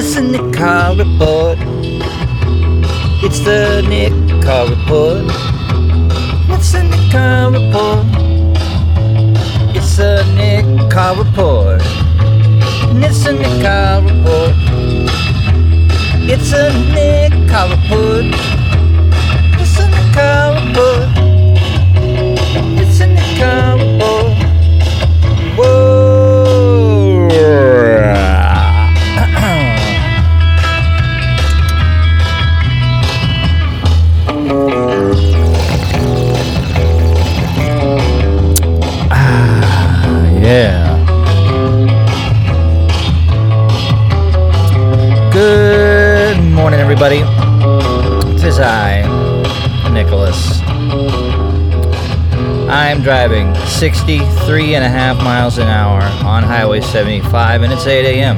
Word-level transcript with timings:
The 0.00 0.22
Nick 0.22 0.54
Carr 0.54 0.96
Report. 0.96 1.58
It's 3.22 3.40
the 3.40 3.84
Nick 3.86 4.14
Carr 4.42 4.66
Report. 4.66 5.26
It's 6.48 6.72
the 6.72 7.08
Carr 7.12 7.50
Report. 7.50 8.06
It's 9.76 9.98
the 9.98 10.24
Nick 10.34 10.90
Carr 10.90 11.16
Report. 11.22 11.82
It's 13.04 13.24
the 13.24 13.32
Carr 13.62 14.00
Report. 14.00 14.54
It's 16.32 16.52
a 16.54 16.72
Nick 16.94 17.32
Carr 17.50 17.68
Report. 17.68 18.24
It's 19.60 19.78
a 19.78 19.86
Carr 20.14 20.49
Good 45.40 46.36
morning, 46.52 46.80
everybody. 46.80 47.20
Tis 48.38 48.60
I, 48.60 49.00
Nicholas. 49.90 50.60
I'm 52.68 53.00
driving 53.00 53.54
63 53.54 54.74
and 54.74 54.84
a 54.84 54.88
half 54.90 55.16
miles 55.24 55.56
an 55.56 55.66
hour 55.66 56.02
on 56.28 56.42
Highway 56.42 56.82
75, 56.82 57.62
and 57.62 57.72
it's 57.72 57.86
8 57.86 58.04
a.m. 58.04 58.36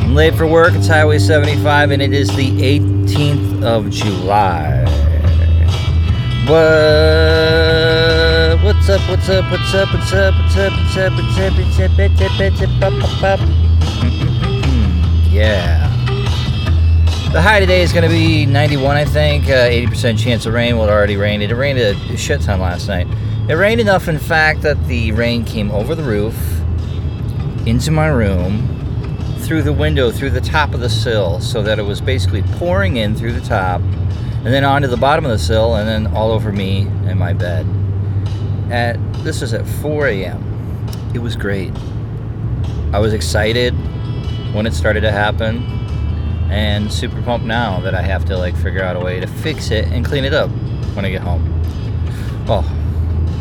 I'm 0.00 0.14
late 0.14 0.34
for 0.34 0.46
work. 0.46 0.72
It's 0.72 0.88
Highway 0.88 1.18
75, 1.18 1.90
and 1.90 2.00
it 2.00 2.14
is 2.14 2.34
the 2.36 2.48
18th 2.52 3.62
of 3.62 3.90
July. 3.90 4.84
What? 6.48 6.62
What's 8.64 8.88
up? 8.88 9.06
What's 9.10 9.28
up? 9.28 9.44
What's 9.50 9.74
up? 9.74 9.92
What's 9.92 10.14
up? 10.14 10.32
What's 10.40 10.56
up? 10.56 10.72
What's 10.72 10.96
up? 10.96 11.12
What's 11.12 11.36
up? 11.36 11.52
What's 11.58 11.78
up? 11.78 11.92
What's 11.92 12.18
up? 12.40 12.40
What's 12.40 12.62
up? 12.64 12.80
Up, 12.80 12.94
up, 13.22 13.40
up. 13.40 14.21
Yeah. 15.32 15.88
The 17.32 17.40
high 17.40 17.58
today 17.58 17.80
is 17.80 17.90
going 17.90 18.02
to 18.02 18.10
be 18.10 18.44
91, 18.44 18.96
I 18.98 19.06
think. 19.06 19.44
Uh, 19.44 19.70
80% 19.70 20.18
chance 20.18 20.44
of 20.44 20.52
rain. 20.52 20.76
Well, 20.76 20.86
it 20.86 20.92
already 20.92 21.16
rained. 21.16 21.42
It 21.42 21.54
rained 21.54 21.78
a 21.78 22.16
shit 22.18 22.42
ton 22.42 22.60
last 22.60 22.86
night. 22.86 23.06
It 23.48 23.54
rained 23.54 23.80
enough, 23.80 24.08
in 24.08 24.18
fact, 24.18 24.60
that 24.60 24.86
the 24.88 25.12
rain 25.12 25.46
came 25.46 25.70
over 25.70 25.94
the 25.94 26.02
roof, 26.02 26.36
into 27.66 27.90
my 27.90 28.08
room, 28.08 28.68
through 29.38 29.62
the 29.62 29.72
window, 29.72 30.10
through 30.10 30.30
the 30.30 30.40
top 30.42 30.74
of 30.74 30.80
the 30.80 30.90
sill, 30.90 31.40
so 31.40 31.62
that 31.62 31.78
it 31.78 31.82
was 31.82 32.02
basically 32.02 32.42
pouring 32.58 32.98
in 32.98 33.16
through 33.16 33.32
the 33.32 33.40
top, 33.40 33.80
and 33.80 34.48
then 34.48 34.64
onto 34.64 34.86
the 34.86 34.98
bottom 34.98 35.24
of 35.24 35.30
the 35.30 35.38
sill, 35.38 35.76
and 35.76 35.88
then 35.88 36.14
all 36.14 36.30
over 36.30 36.52
me 36.52 36.82
and 37.06 37.18
my 37.18 37.32
bed. 37.32 37.66
At 38.70 38.98
this 39.24 39.40
was 39.40 39.54
at 39.54 39.66
4 39.66 40.08
a.m. 40.08 40.86
It 41.14 41.20
was 41.20 41.36
great. 41.36 41.72
I 42.92 42.98
was 42.98 43.14
excited 43.14 43.74
when 44.52 44.66
it 44.66 44.74
started 44.74 45.00
to 45.00 45.10
happen, 45.10 45.62
and 46.50 46.92
super 46.92 47.20
pumped 47.22 47.46
now 47.46 47.80
that 47.80 47.94
I 47.94 48.02
have 48.02 48.24
to 48.26 48.36
like 48.36 48.54
figure 48.56 48.82
out 48.82 48.96
a 48.96 49.00
way 49.00 49.20
to 49.20 49.26
fix 49.26 49.70
it 49.70 49.86
and 49.86 50.04
clean 50.04 50.24
it 50.24 50.34
up 50.34 50.50
when 50.94 51.04
I 51.04 51.10
get 51.10 51.22
home. 51.22 51.42
Oh, 52.46 52.62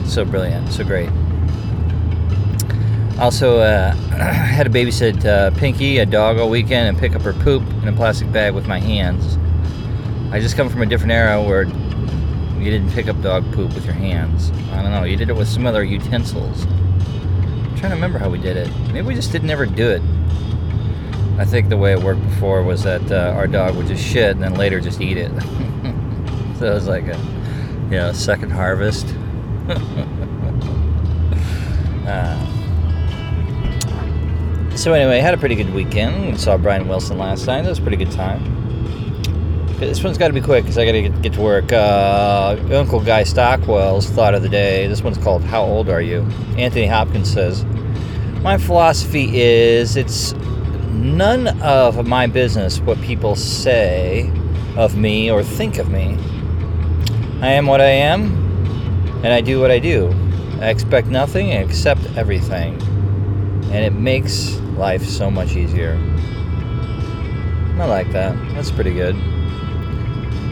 so 0.06 0.24
brilliant, 0.24 0.72
so 0.72 0.84
great. 0.84 1.10
Also, 3.20 3.60
uh, 3.60 3.94
had 4.12 4.64
to 4.64 4.70
babysit 4.70 5.26
uh, 5.26 5.52
Pinky, 5.52 6.00
a 6.00 6.06
dog, 6.06 6.38
all 6.38 6.50
weekend, 6.50 6.88
and 6.88 6.98
pick 6.98 7.16
up 7.16 7.22
her 7.22 7.34
poop 7.34 7.62
in 7.82 7.88
a 7.88 7.94
plastic 7.94 8.32
bag 8.32 8.54
with 8.54 8.68
my 8.68 8.80
hands. 8.80 9.38
I 10.34 10.40
just 10.40 10.56
come 10.56 10.70
from 10.70 10.82
a 10.82 10.86
different 10.86 11.12
era 11.12 11.42
where 11.44 11.64
you 12.62 12.72
didn't 12.72 12.92
pick 12.92 13.08
up 13.08 13.22
dog 13.22 13.44
poop 13.54 13.74
with 13.74 13.86
your 13.86 13.94
hands. 13.94 14.52
I 14.72 14.82
don't 14.82 14.92
know. 14.92 15.04
You 15.04 15.18
did 15.18 15.30
it 15.30 15.36
with 15.36 15.48
some 15.48 15.66
other 15.66 15.84
utensils. 15.84 16.66
I'm 16.66 17.76
trying 17.76 17.90
to 17.90 17.96
remember 17.96 18.18
how 18.18 18.30
we 18.30 18.38
did 18.38 18.56
it. 18.56 18.70
Maybe 18.94 19.02
we 19.02 19.16
just 19.16 19.32
didn't 19.32 19.50
ever 19.50 19.66
do 19.66 19.90
it. 19.90 20.02
I 21.38 21.46
think 21.46 21.70
the 21.70 21.78
way 21.78 21.94
it 21.94 22.04
worked 22.04 22.22
before 22.22 22.64
was 22.64 22.84
that 22.84 23.12
uh, 23.12 23.34
our 23.36 23.48
dog 23.48 23.76
would 23.76 23.88
just 23.88 24.04
shit 24.04 24.32
and 24.32 24.44
then 24.44 24.56
later 24.56 24.80
just 24.80 25.02
eat 25.02 25.18
it. 25.18 25.32
so 26.60 26.66
it 26.66 26.74
was 26.74 26.88
like 26.88 27.06
a, 27.06 27.18
you 27.86 27.98
know, 27.98 28.14
second 28.14 28.52
harvest. 28.52 29.08
uh, 32.08 32.48
so 34.76 34.94
anyway, 34.94 35.20
had 35.20 35.34
a 35.34 35.38
pretty 35.38 35.56
good 35.56 35.74
weekend. 35.74 36.40
Saw 36.40 36.58
Brian 36.58 36.88
Wilson 36.88 37.18
last 37.18 37.46
night. 37.46 37.64
That 37.64 37.70
was 37.70 37.80
a 37.80 37.82
pretty 37.82 37.98
good 37.98 38.12
time. 38.12 38.62
This 39.80 40.04
one's 40.04 40.18
got 40.18 40.28
to 40.28 40.34
be 40.34 40.42
quick 40.42 40.64
because 40.64 40.78
I 40.78 40.86
got 40.86 40.92
to 40.92 41.10
get 41.10 41.34
to 41.34 41.42
work. 41.42 41.72
Uh, 41.74 42.56
Uncle 42.72 43.00
Guy 43.00 43.24
Stockwell's 43.24 44.08
thought 44.10 44.36
of 44.36 44.44
the 44.44 44.50
day. 44.50 44.88
This 44.88 45.02
one's 45.02 45.18
called 45.18 45.44
"How 45.44 45.64
old 45.64 45.90
are 45.90 46.02
you?" 46.02 46.22
Anthony 46.58 46.86
Hopkins 46.86 47.32
says, 47.32 47.66
"My 48.44 48.58
philosophy 48.58 49.42
is 49.42 49.96
it's 49.96 50.34
none 50.92 51.48
of 51.62 52.08
my 52.08 52.28
business 52.28 52.80
what 52.80 53.00
people 53.02 53.36
say 53.36 54.32
of 54.76 54.98
me 54.98 55.32
or 55.32 55.44
think 55.44 55.78
of 55.78 55.90
me. 55.90 56.18
I 57.42 57.52
am 57.54 57.66
what 57.66 57.82
I 57.82 57.90
am, 57.90 58.32
and 59.24 59.34
I 59.34 59.42
do 59.42 59.60
what 59.60 59.72
I 59.72 59.80
do. 59.80 60.14
I 60.62 60.70
expect 60.70 61.08
nothing 61.08 61.52
and 61.52 61.68
accept 61.68 62.02
everything, 62.16 62.80
and 63.72 63.84
it 63.86 63.94
makes 63.94 64.60
life 64.78 65.04
so 65.04 65.32
much 65.32 65.56
easier." 65.56 65.98
I 67.80 67.86
like 67.86 68.12
that. 68.12 68.36
That's 68.54 68.70
pretty 68.70 68.94
good 68.94 69.16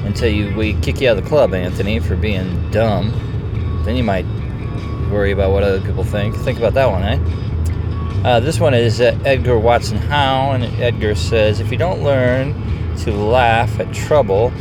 until 0.05 0.29
you 0.29 0.55
we 0.55 0.73
kick 0.81 0.99
you 1.01 1.09
out 1.09 1.17
of 1.17 1.23
the 1.23 1.29
club, 1.29 1.53
Anthony, 1.53 1.99
for 1.99 2.15
being 2.15 2.71
dumb. 2.71 3.11
Then 3.85 3.95
you 3.95 4.03
might 4.03 4.25
worry 5.11 5.31
about 5.31 5.51
what 5.51 5.63
other 5.63 5.81
people 5.81 6.03
think. 6.03 6.35
Think 6.37 6.57
about 6.57 6.73
that 6.73 6.89
one, 6.89 7.03
eh? 7.03 7.19
Uh, 8.23 8.39
this 8.39 8.59
one 8.59 8.73
is 8.73 8.99
uh, 8.99 9.17
Edgar 9.25 9.57
Watson 9.57 9.97
Howe, 9.97 10.51
and 10.51 10.63
Edgar 10.81 11.15
says, 11.15 11.59
"If 11.59 11.71
you 11.71 11.77
don't 11.77 12.03
learn 12.03 12.53
to 12.97 13.11
laugh 13.11 13.79
at 13.79 13.93
trouble, 13.93 14.51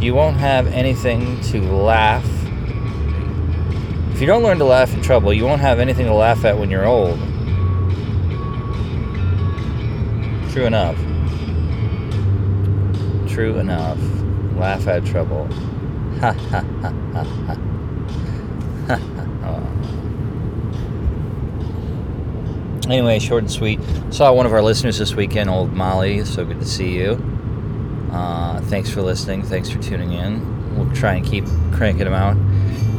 you 0.00 0.14
won't 0.14 0.36
have 0.36 0.66
anything 0.68 1.40
to 1.42 1.60
laugh. 1.60 2.26
If 4.12 4.20
you 4.20 4.26
don't 4.26 4.42
learn 4.42 4.58
to 4.58 4.64
laugh 4.64 4.96
at 4.96 5.02
trouble, 5.02 5.32
you 5.32 5.44
won't 5.44 5.60
have 5.60 5.78
anything 5.78 6.06
to 6.06 6.14
laugh 6.14 6.44
at 6.44 6.58
when 6.58 6.70
you're 6.70 6.86
old." 6.86 7.18
True 10.50 10.66
enough. 10.66 10.96
True 13.28 13.58
enough 13.58 13.98
laugh 14.58 14.88
at 14.88 15.04
trouble. 15.06 15.46
Ha 16.20 16.32
ha 16.32 16.64
ha 16.82 16.92
ha 17.12 17.24
ha 18.86 18.96
ha. 18.96 19.24
Anyway, 22.88 23.18
short 23.18 23.42
and 23.42 23.52
sweet. 23.52 23.78
Saw 24.10 24.32
one 24.32 24.46
of 24.46 24.52
our 24.52 24.62
listeners 24.62 24.98
this 24.98 25.14
weekend, 25.14 25.50
old 25.50 25.72
Molly. 25.72 26.24
So 26.24 26.44
good 26.44 26.58
to 26.58 26.66
see 26.66 26.94
you. 26.94 27.22
Uh, 28.10 28.60
thanks 28.62 28.90
for 28.90 29.02
listening. 29.02 29.42
Thanks 29.42 29.68
for 29.68 29.78
tuning 29.82 30.12
in. 30.12 30.76
We'll 30.76 30.90
try 30.94 31.14
and 31.14 31.26
keep 31.26 31.44
cranking 31.72 32.04
them 32.04 32.14
out 32.14 32.36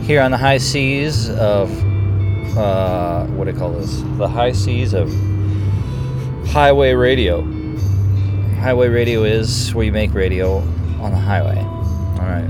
here 0.09 0.21
on 0.21 0.31
the 0.31 0.37
high 0.37 0.57
seas 0.57 1.29
of 1.29 1.71
uh, 2.57 3.25
what 3.27 3.45
do 3.45 3.51
I 3.51 3.53
call 3.53 3.73
this? 3.73 4.01
The 4.17 4.27
high 4.27 4.51
seas 4.51 4.93
of 4.93 5.07
highway 6.47 6.93
radio. 6.93 7.41
Highway 8.59 8.89
radio 8.89 9.23
is 9.23 9.73
where 9.73 9.85
you 9.85 9.91
make 9.91 10.13
radio 10.13 10.57
on 10.99 11.11
the 11.11 11.17
highway. 11.17 11.59
All 11.59 12.25
right. 12.25 12.49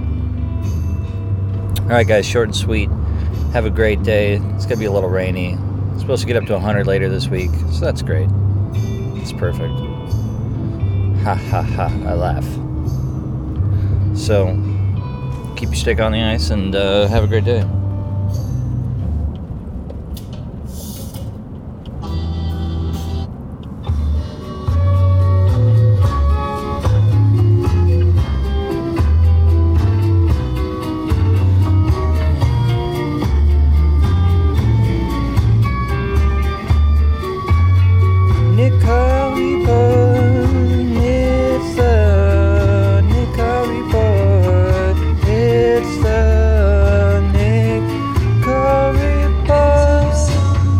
All 1.81 1.87
right, 1.87 2.07
guys, 2.07 2.25
short 2.25 2.47
and 2.47 2.55
sweet. 2.55 2.89
Have 3.51 3.65
a 3.65 3.69
great 3.69 4.03
day. 4.03 4.35
It's 4.55 4.65
to 4.65 4.77
be 4.77 4.85
a 4.85 4.91
little 4.91 5.09
rainy. 5.09 5.57
Supposed 5.99 6.21
to 6.21 6.27
get 6.27 6.37
up 6.37 6.45
to 6.45 6.53
100 6.53 6.87
later 6.87 7.07
this 7.07 7.27
week, 7.27 7.51
so 7.71 7.81
that's 7.81 8.01
great. 8.01 8.29
It's 9.21 9.31
perfect. 9.31 9.73
Ha 11.23 11.35
ha 11.35 11.61
ha, 11.61 11.85
I 12.07 12.13
laugh. 12.13 12.45
So, 14.17 14.47
keep 15.55 15.69
your 15.69 15.75
stick 15.75 15.99
on 15.99 16.11
the 16.11 16.21
ice 16.21 16.49
and 16.49 16.75
uh, 16.75 17.07
have 17.07 17.23
a 17.23 17.27
great 17.27 17.45
day. 17.45 17.63